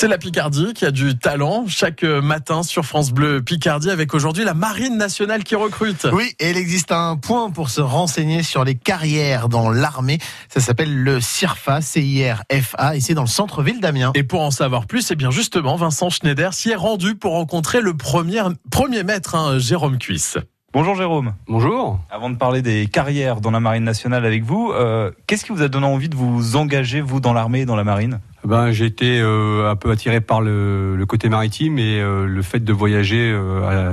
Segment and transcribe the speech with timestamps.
[0.00, 4.44] C'est la Picardie qui a du talent chaque matin sur France Bleu Picardie avec aujourd'hui
[4.44, 6.06] la Marine nationale qui recrute.
[6.12, 10.20] Oui, et il existe un point pour se renseigner sur les carrières dans l'armée.
[10.48, 14.12] Ça s'appelle le CIRFA, C-I-R-F-A, et c'est dans le centre-ville d'Amiens.
[14.14, 17.32] Et pour en savoir plus, c'est eh bien justement Vincent Schneider s'y est rendu pour
[17.32, 20.38] rencontrer le premier, premier maître, hein, Jérôme Cuisse.
[20.72, 21.34] Bonjour Jérôme.
[21.48, 21.98] Bonjour.
[22.08, 25.62] Avant de parler des carrières dans la marine nationale avec vous, euh, qu'est-ce qui vous
[25.62, 28.20] a donné envie de vous engager, vous, dans l'armée et dans la marine?
[28.44, 32.60] Ben, J'ai été euh, un peu attiré par le, côté maritime et euh, le fait
[32.60, 33.36] de voyager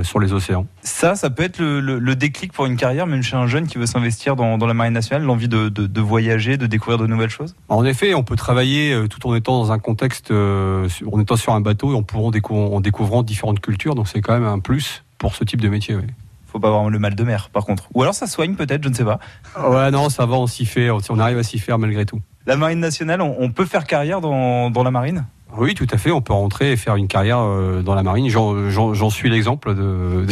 [0.02, 0.66] sur les océans.
[0.82, 3.86] Ça, ça peut être le, déclic pour une carrière, même chez un jeune qui veut
[3.86, 7.54] s'investir dans, la marine nationale, l'envie de, voyager, de découvrir de nouvelles choses?
[7.68, 11.60] En effet, on peut travailler tout en étant dans un contexte, en étant sur un
[11.60, 15.44] bateau et en, en découvrant différentes cultures, donc c'est quand même un plus pour ce
[15.44, 15.94] type de métier.
[15.96, 16.04] Oui
[16.56, 17.88] faut pas avoir le mal de mer, par contre.
[17.94, 19.20] Ou alors ça soigne peut-être, je ne sais pas.
[19.60, 22.20] Ouais, non, ça va, on s'y fait, on arrive à s'y faire malgré tout.
[22.46, 25.26] La marine nationale, on, peut faire carrière dans, la marine?
[25.58, 26.12] Oui, tout à fait.
[26.12, 28.28] On peut rentrer et faire une carrière euh, dans la marine.
[28.28, 30.26] J'en suis l'exemple de,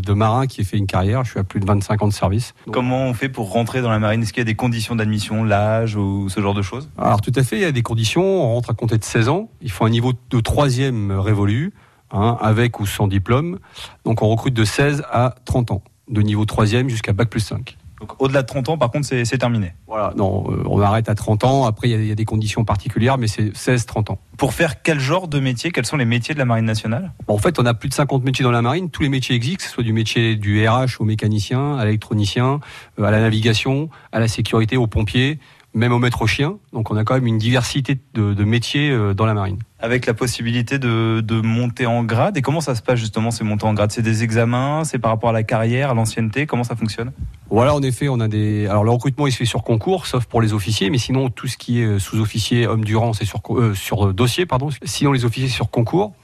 [0.00, 1.24] de, marin qui a fait une carrière.
[1.24, 2.54] Je suis à plus de 25 ans de service.
[2.70, 4.22] Comment on fait pour rentrer dans la marine?
[4.22, 6.90] Est-ce qu'il y a des conditions d'admission, l'âge ou ce genre de choses?
[6.96, 8.22] Alors tout à fait, il y a des conditions.
[8.22, 9.50] On rentre à compter de 16 ans.
[9.62, 11.72] Il faut un niveau de troisième révolu.
[12.14, 13.58] Hein, avec ou sans diplôme.
[14.04, 17.78] Donc on recrute de 16 à 30 ans, de niveau 3e jusqu'à Bac plus 5.
[18.02, 19.74] Donc au-delà de 30 ans, par contre, c'est terminé.
[19.86, 21.66] Voilà, non, euh, on arrête à 30 ans.
[21.66, 24.18] Après, il y, a des conditions particulières, mais c'est 16-30 ans.
[24.36, 25.70] Pour faire quel genre de métier?
[25.70, 27.12] Quels sont les métiers de la marine nationale?
[27.28, 28.90] En fait, on a plus de 50 métiers dans la marine.
[28.90, 32.58] Tous les métiers existent, que ce soit du métier du RH au mécanicien, à l'électronicien,
[32.98, 35.38] euh, à la navigation, à la sécurité, aux pompiers,
[35.74, 36.56] même au maître chien.
[36.72, 39.58] Donc on a quand même une diversité de, métiers euh, dans la marine.
[39.78, 42.36] Avec la possibilité de, monter en grade.
[42.36, 43.90] Et comment ça se passe justement ces montées en grade?
[43.90, 47.12] C'est des examens C'est par rapport à la carrière, à l'ancienneté Comment ça fonctionne?
[47.50, 48.66] Voilà, en effet, on a des.
[48.66, 51.48] Alors le recrutement il se fait sur concours, sauf pour les officiers, mais sinon tout
[51.48, 54.68] ce qui est euh, sous-officier, homme durant, c'est sur, euh, sur dossier, pardon.
[54.84, 56.14] Sinon les officiers sur concours.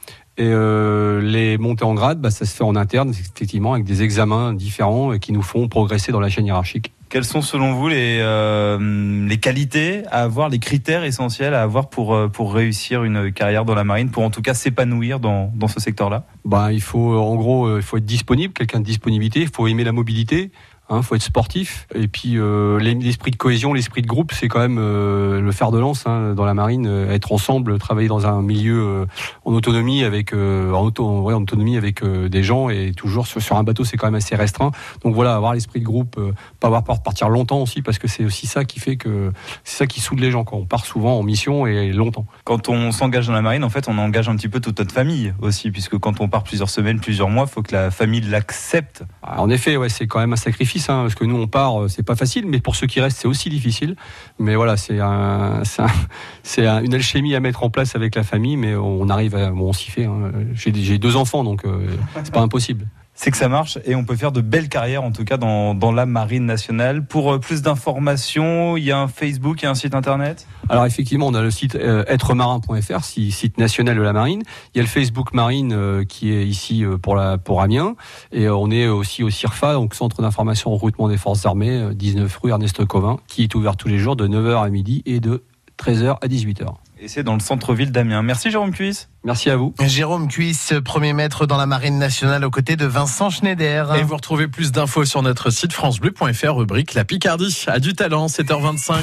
[0.40, 4.52] Et les montées en grade, bah, ça se fait en interne, effectivement, avec des examens
[4.52, 6.92] différents qui nous font progresser dans la chaîne hiérarchique.
[7.08, 11.88] Quelles sont selon vous les, euh, les qualités à avoir, les critères essentiels à avoir
[11.88, 15.50] pour, euh, pour réussir une carrière dans la marine, pour en tout cas s'épanouir dans,
[15.54, 16.24] dans ce secteur-là?
[16.44, 19.66] Bah, Il faut en gros euh, il faut être disponible, quelqu'un de disponibilité, il faut
[19.66, 20.50] aimer la mobilité,
[20.90, 21.86] il hein, faut être sportif.
[21.94, 25.70] Et puis euh, l'esprit de cohésion, l'esprit de groupe, c'est quand même euh, le fer
[25.70, 26.86] de lance hein, dans la marine.
[26.86, 29.06] Euh, être ensemble, travailler dans un milieu
[29.44, 33.84] en autonomie avec en, auto, en autonomie avec des gens et toujours sur, un bateau,
[33.84, 34.70] c'est quand même assez restreint.
[35.04, 36.20] Donc voilà, avoir l'esprit de groupe,
[36.60, 39.32] pas avoir peur de partir longtemps aussi, parce que c'est aussi ça qui fait que
[39.64, 40.44] c'est ça qui soude les gens.
[40.44, 42.26] Quand on part souvent en mission et longtemps.
[42.44, 44.92] Quand on s'engage dans la marine, en fait, on engage un petit peu toute notre
[44.92, 48.20] famille aussi, puisque quand on part plusieurs semaines, plusieurs mois, il faut que la famille
[48.20, 49.02] l'accepte.
[49.22, 51.82] Ah, en effet, ouais, c'est quand même un sacrifice Hein, parce que nous on part,
[51.82, 53.96] euh, c'est pas facile, mais pour ceux qui restent, c'est aussi difficile.
[54.38, 55.62] Mais voilà, c'est un,
[56.58, 59.72] une alchimie à mettre en place avec la famille, mais on arrive, à, bon, on
[59.72, 60.04] s'y fait.
[60.04, 60.32] Hein.
[60.54, 61.88] J'ai deux enfants, donc euh,
[62.22, 62.86] c'est pas impossible
[63.18, 65.92] c'est que ça marche et on peut faire de belles carrières en tout cas dans,
[65.92, 67.04] la marine nationale.
[67.04, 70.46] Pour euh, plus d'informations, il y a un Facebook, il y a un site internet?
[70.68, 74.42] Alors effectivement, on a le site euh, êtremarin.fr, site national de la marine.
[74.72, 77.96] Il y a le Facebook Marine euh, qui est ici pour Amiens
[78.30, 82.50] et on est aussi au CIRFA, donc Centre d'information recrutement des forces armées, 19 rue
[82.50, 85.42] Ernest Covin, qui est ouvert tous les jours de 9h à midi et de
[85.76, 86.68] 13h à 18h.
[87.00, 88.22] Et c'est dans le centre-ville d'Amiens.
[88.22, 89.08] Merci Jérôme Cuisse.
[89.24, 89.74] Merci à vous.
[89.80, 93.94] Jérôme Cuisse, premier maître dans la Marine nationale aux côtés de Vincent Schneider.
[93.94, 97.64] Et vous retrouvez plus d'infos sur notre site francebleu.fr, rubrique La Picardie.
[97.66, 98.98] A du talent, 7h25.